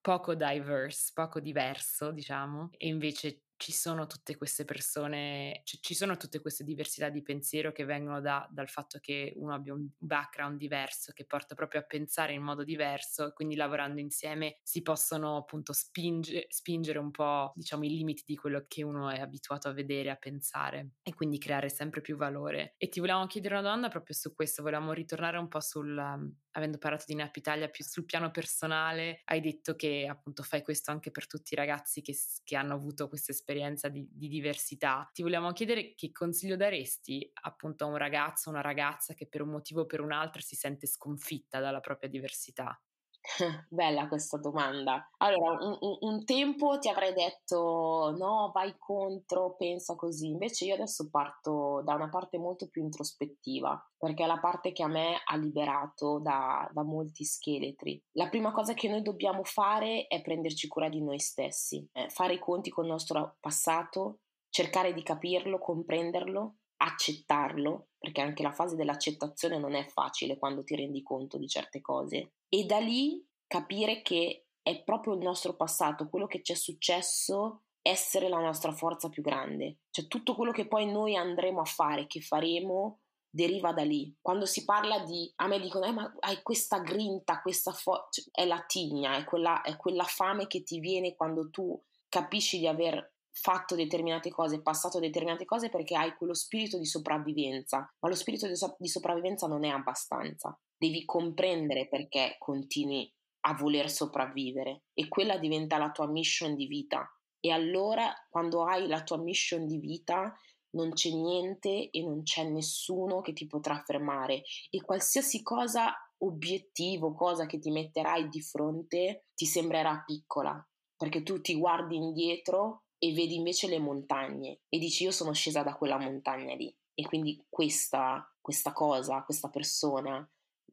[0.00, 6.16] poco diverse, poco diverso, diciamo, e invece ci sono tutte queste persone, c- ci sono
[6.16, 10.58] tutte queste diversità di pensiero che vengono da, dal fatto che uno abbia un background
[10.58, 15.36] diverso, che porta proprio a pensare in modo diverso e quindi lavorando insieme si possono
[15.36, 19.72] appunto spinge, spingere un po' diciamo i limiti di quello che uno è abituato a
[19.72, 22.74] vedere, a pensare e quindi creare sempre più valore.
[22.78, 26.78] E ti volevamo chiedere una domanda proprio su questo, volevamo ritornare un po' sul, avendo
[26.78, 31.10] parlato di Nap Italia più sul piano personale, hai detto che appunto fai questo anche
[31.10, 35.52] per tutti i ragazzi che, che hanno avuto questa esperienza di, di diversità, ti volevamo
[35.52, 39.82] chiedere che consiglio daresti appunto a un ragazzo o una ragazza che per un motivo
[39.82, 42.80] o per un altro si sente sconfitta dalla propria diversità?
[43.68, 45.08] Bella questa domanda.
[45.18, 50.28] Allora, un, un, un, tempo ti avrei detto no, vai contro, pensa così.
[50.28, 54.82] Invece io adesso parto da una parte molto più introspettiva, perché è la parte che
[54.82, 58.02] a me ha liberato da, da molti scheletri.
[58.12, 62.34] La prima cosa che noi dobbiamo fare è prenderci cura di noi stessi, eh, fare
[62.34, 68.76] i conti con il nostro passato, cercare di capirlo, comprenderlo accettarlo, perché anche la fase
[68.76, 74.02] dell'accettazione non è facile quando ti rendi conto di certe cose, e da lì capire
[74.02, 79.08] che è proprio il nostro passato, quello che ci è successo, essere la nostra forza
[79.08, 79.78] più grande.
[79.90, 84.14] Cioè tutto quello che poi noi andremo a fare, che faremo, deriva da lì.
[84.20, 88.24] Quando si parla di, a me dicono, eh, ma hai questa grinta, questa forza, cioè,
[88.30, 92.66] è la tigna, è quella, è quella fame che ti viene quando tu capisci di
[92.66, 98.14] aver fatto determinate cose, passato determinate cose perché hai quello spirito di sopravvivenza, ma lo
[98.14, 100.56] spirito di, so- di sopravvivenza non è abbastanza.
[100.76, 103.10] Devi comprendere perché continui
[103.44, 107.08] a voler sopravvivere e quella diventa la tua mission di vita.
[107.40, 110.32] E allora, quando hai la tua mission di vita,
[110.74, 117.14] non c'è niente e non c'è nessuno che ti potrà fermare e qualsiasi cosa, obiettivo,
[117.14, 120.64] cosa che ti metterai di fronte, ti sembrerà piccola,
[120.96, 125.64] perché tu ti guardi indietro e vedi invece le montagne e dici io sono scesa
[125.64, 130.24] da quella montagna lì e quindi questa, questa cosa, questa persona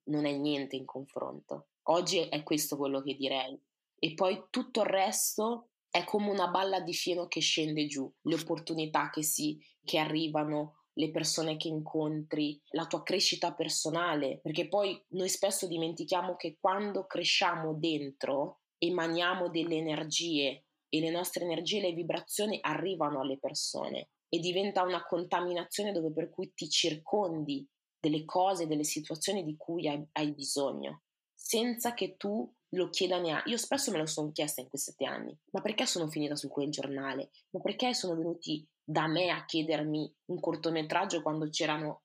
[0.06, 1.70] non è niente in confronto.
[1.90, 3.60] Oggi è questo quello che direi.
[3.98, 8.36] E poi tutto il resto è come una balla di fieno che scende giù, le
[8.36, 15.04] opportunità che si che arrivano, le persone che incontri, la tua crescita personale, perché poi
[15.10, 21.94] noi spesso dimentichiamo che quando cresciamo dentro emaniamo delle energie e le nostre energie, le
[21.94, 27.68] vibrazioni arrivano alle persone e diventa una contaminazione dove per cui ti circondi
[28.00, 33.50] delle cose, delle situazioni di cui hai, hai bisogno, senza che tu lo chieda neanche.
[33.50, 36.48] Io spesso me lo sono chiesta in questi sette anni, ma perché sono finita su
[36.50, 37.32] quel giornale?
[37.52, 42.04] Ma perché sono venuti da me a chiedermi un cortometraggio quando c'erano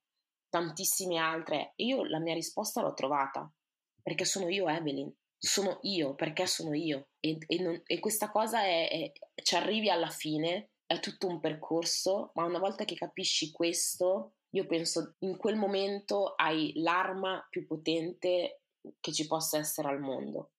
[0.49, 1.73] tantissime altre?
[1.77, 3.51] E io la mia risposta l'ho trovata,
[4.03, 7.09] perché sono io Evelyn, sono io, perché sono io.
[7.25, 11.41] E, e, non, e questa cosa è, è, ci arrivi alla fine, è tutto un
[11.41, 17.67] percorso, ma una volta che capisci questo, io penso in quel momento hai l'arma più
[17.67, 18.61] potente
[19.01, 20.51] che ci possa essere al mondo.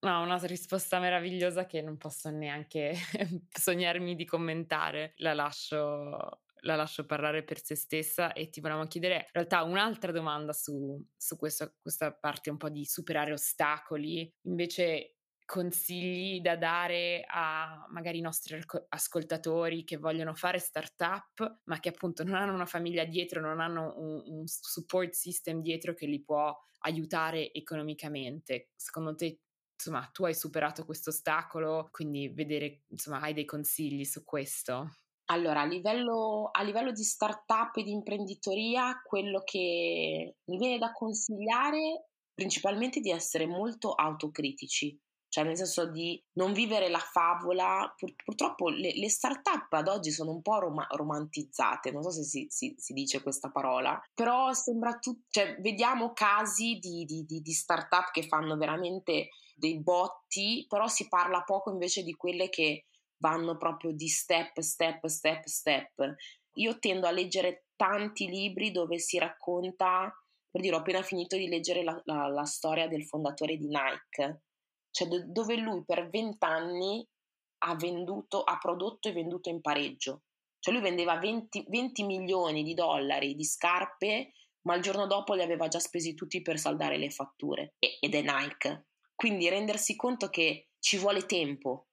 [0.00, 2.94] No, una risposta meravigliosa che non posso neanche
[3.50, 5.12] sognarmi di commentare.
[5.16, 10.10] La lascio, la lascio parlare per se stessa e ti volevamo chiedere in realtà un'altra
[10.10, 14.30] domanda su, su questo, questa parte un po' di superare ostacoli.
[14.42, 15.13] Invece
[15.44, 22.24] consigli da dare a magari i nostri ascoltatori che vogliono fare startup ma che appunto
[22.24, 26.56] non hanno una famiglia dietro, non hanno un, un support system dietro che li può
[26.80, 28.70] aiutare economicamente.
[28.74, 29.40] Secondo te
[29.74, 34.98] insomma, tu hai superato questo ostacolo, quindi vedere, insomma, hai dei consigli su questo?
[35.26, 40.92] Allora, a livello, a livello di startup e di imprenditoria, quello che mi viene da
[40.92, 44.98] consigliare principalmente di essere molto autocritici,
[45.34, 47.92] cioè nel senso di non vivere la favola.
[47.96, 52.22] Pur, purtroppo le, le start-up ad oggi sono un po' rom- romantizzate, non so se
[52.22, 57.40] si, si, si, dice questa parola, però sembra tutto, cioè vediamo casi di, di, di,
[57.40, 62.84] di start-up che fanno veramente dei botti, però si parla poco invece di quelle che
[63.16, 66.14] vanno proprio di step, step, step, step.
[66.58, 70.16] Io tendo a leggere tanti libri dove si racconta,
[70.48, 74.42] per dire, ho appena finito di leggere la, la, la storia del fondatore di Nike,
[74.94, 77.04] cioè do, dove lui per vent'anni
[77.64, 80.22] ha venduto, ha prodotto e venduto in pareggio.
[80.60, 84.30] Cioè lui vendeva 20, 20 milioni di dollari di scarpe,
[84.62, 87.74] ma il giorno dopo li aveva già spesi tutti per saldare le fatture.
[87.80, 88.86] E, ed è Nike.
[89.16, 91.88] Quindi rendersi conto che ci vuole tempo,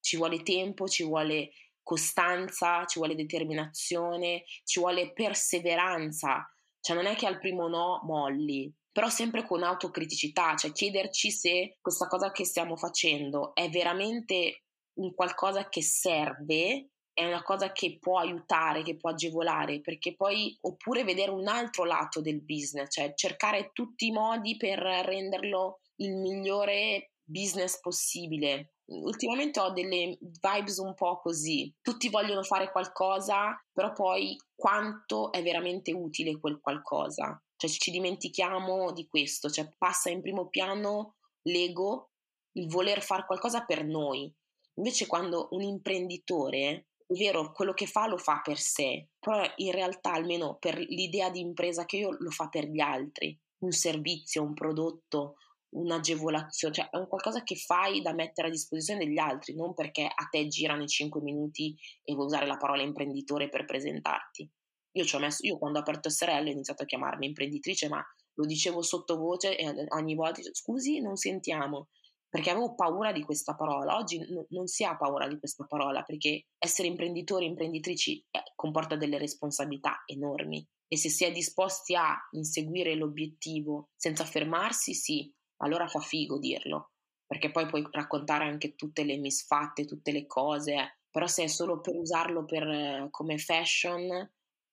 [0.00, 1.52] ci vuole tempo, ci vuole
[1.84, 6.52] costanza, ci vuole determinazione, ci vuole perseveranza.
[6.80, 11.76] Cioè non è che al primo no molli, però sempre con autocriticità, cioè chiederci se
[11.80, 17.98] questa cosa che stiamo facendo è veramente un qualcosa che serve, è una cosa che
[17.98, 23.14] può aiutare, che può agevolare, perché poi oppure vedere un altro lato del business, cioè
[23.14, 28.74] cercare tutti i modi per renderlo il migliore business possibile.
[28.86, 31.72] Ultimamente ho delle vibes un po' così.
[31.80, 37.40] Tutti vogliono fare qualcosa, però poi quanto è veramente utile quel qualcosa?
[37.60, 42.12] Cioè ci dimentichiamo di questo, cioè passa in primo piano l'ego,
[42.52, 44.34] il voler fare qualcosa per noi.
[44.76, 49.72] Invece quando un imprenditore è vero, quello che fa lo fa per sé, però in
[49.72, 54.42] realtà almeno per l'idea di impresa che io lo fa per gli altri, un servizio,
[54.42, 55.34] un prodotto,
[55.74, 60.04] un'agevolazione, cioè è un qualcosa che fai da mettere a disposizione degli altri, non perché
[60.04, 64.50] a te girano i 5 minuti e vuoi usare la parola imprenditore per presentarti.
[64.92, 68.82] Io messo, io quando ho aperto SRL ho iniziato a chiamarmi imprenditrice, ma lo dicevo
[68.82, 71.88] sottovoce e ogni volta scusi, non sentiamo,
[72.28, 73.96] perché avevo paura di questa parola.
[73.96, 78.42] Oggi n- non si ha paura di questa parola perché essere imprenditori e imprenditrici eh,
[78.54, 80.66] comporta delle responsabilità enormi.
[80.88, 86.90] E se si è disposti a inseguire l'obiettivo senza fermarsi, sì, allora fa figo dirlo,
[87.26, 91.80] perché poi puoi raccontare anche tutte le misfatte, tutte le cose, però se è solo
[91.80, 94.08] per usarlo per, come fashion,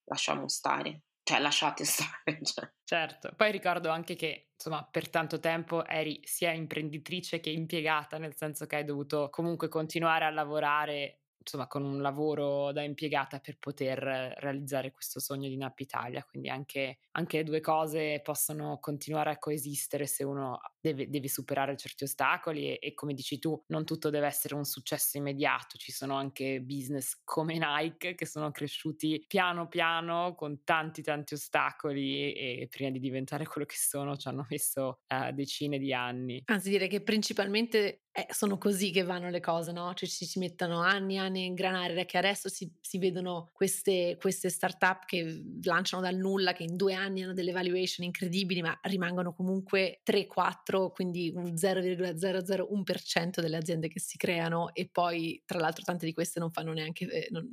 [0.07, 1.03] lasciamo stare.
[1.23, 2.39] Cioè, lasciate stare.
[2.43, 2.71] Cioè.
[2.83, 8.35] Certo, poi ricordo anche che insomma per tanto tempo eri sia imprenditrice che impiegata, nel
[8.35, 13.57] senso che hai dovuto comunque continuare a lavorare insomma con un lavoro da impiegata per
[13.57, 19.31] poter realizzare questo sogno di Nap Italia, quindi anche, anche le due cose possono continuare
[19.31, 23.85] a coesistere se uno deve, deve superare certi ostacoli e, e, come dici tu non
[23.85, 29.23] tutto deve essere un successo immediato, ci sono anche business come Nike che sono cresciuti
[29.25, 34.45] piano piano con tanti tanti ostacoli e prima di diventare quello che sono ci hanno
[34.49, 36.41] messo uh, decine di anni.
[36.45, 39.93] Anzi direi che principalmente eh, sono così che vanno le cose, no?
[39.93, 44.17] Cioè ci si mettono anni e anni a ingranare, che adesso si, si vedono queste,
[44.19, 48.75] queste start-up che lanciano dal nulla, che in due anni hanno delle valuation incredibili, ma
[48.81, 55.83] rimangono comunque 3-4, quindi un 0,001% delle aziende che si creano e poi tra l'altro
[55.83, 57.47] tante di queste non fanno neanche, eh, non,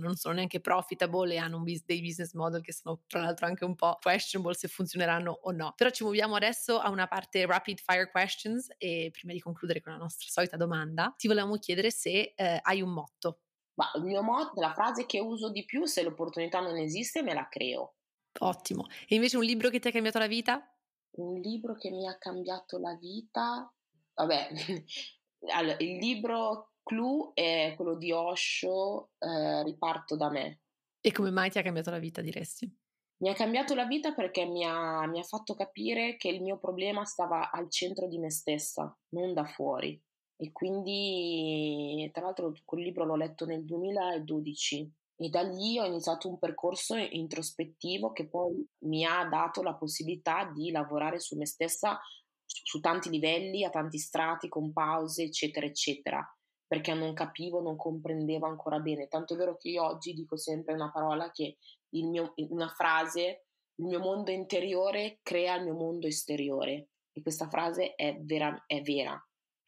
[0.00, 3.64] non, sono neanche profitable e hanno bis- dei business model che sono tra l'altro anche
[3.64, 5.74] un po' questionable se funzioneranno o no.
[5.76, 9.92] Però ci muoviamo adesso a una parte rapid fire questions e prima di concludere con
[9.92, 13.40] la nostra nostra solita domanda, ti volevamo chiedere se eh, hai un motto.
[13.74, 17.34] Ma il mio motto, la frase che uso di più, se l'opportunità non esiste, me
[17.34, 17.94] la creo.
[18.40, 18.86] Ottimo.
[19.06, 20.76] E invece un libro che ti ha cambiato la vita?
[21.18, 23.72] Un libro che mi ha cambiato la vita?
[24.14, 24.48] Vabbè,
[25.54, 30.60] allora, il libro clou è quello di Osho, eh, Riparto da me.
[31.00, 32.68] E come mai ti ha cambiato la vita, diresti?
[33.18, 36.58] Mi ha cambiato la vita perché mi ha, mi ha, fatto capire che il mio
[36.58, 40.00] problema stava al centro di me stessa, non da fuori.
[40.36, 46.28] E quindi, tra l'altro, quel libro l'ho letto nel 2012 e da lì ho iniziato
[46.28, 51.98] un percorso introspettivo che poi mi ha dato la possibilità di lavorare su me stessa
[52.44, 56.24] su tanti livelli, a tanti strati, con pause, eccetera, eccetera,
[56.66, 59.08] perché non capivo, non comprendevo ancora bene.
[59.08, 61.56] Tanto è vero che io oggi dico sempre una parola che
[61.90, 66.88] mio, una frase, il mio mondo interiore crea il mio mondo esteriore.
[67.12, 68.64] E questa frase è vera.
[68.66, 69.20] È vera.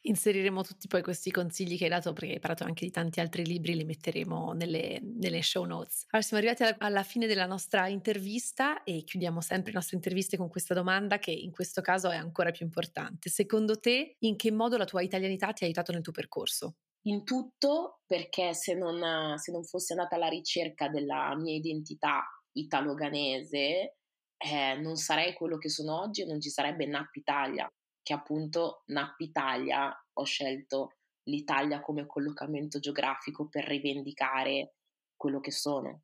[0.02, 3.44] Inseriremo tutti poi questi consigli che hai dato perché hai parlato anche di tanti altri
[3.44, 6.06] libri, li metteremo nelle, nelle show notes.
[6.08, 10.38] Allora siamo arrivati alla, alla, fine della nostra intervista e chiudiamo sempre le nostre interviste
[10.38, 13.28] con questa domanda che in questo caso è ancora più importante.
[13.28, 16.76] Secondo te in che modo la tua italianità ti ha aiutato nel tuo percorso?
[17.02, 22.22] In tutto perché se non, se non fossi andata alla ricerca della mia identità
[22.52, 23.96] italo-ganese
[24.36, 27.70] eh, non sarei quello che sono oggi e non ci sarebbe NAP Italia,
[28.02, 34.74] che appunto NAP Italia ho scelto l'Italia come collocamento geografico per rivendicare
[35.14, 36.02] quello che sono,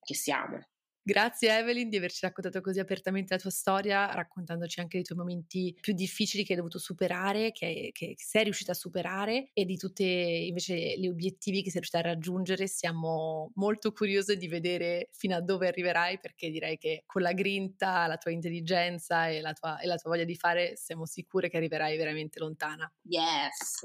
[0.00, 0.60] che siamo.
[1.04, 5.76] Grazie Evelyn di averci raccontato così apertamente la tua storia, raccontandoci anche dei tuoi momenti
[5.80, 10.46] più difficili che hai dovuto superare, che, che sei riuscita a superare e di tutti
[10.46, 12.68] invece gli obiettivi che sei riuscita a raggiungere.
[12.68, 18.06] Siamo molto curiose di vedere fino a dove arriverai perché direi che con la grinta,
[18.06, 21.56] la tua intelligenza e la tua, e la tua voglia di fare siamo sicure che
[21.56, 22.88] arriverai veramente lontana.
[23.04, 23.84] Yes!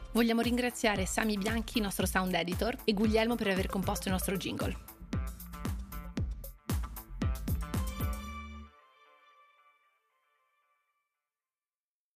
[0.13, 4.90] Vogliamo ringraziare Sami Bianchi, nostro sound editor, e Guglielmo per aver composto il nostro jingle.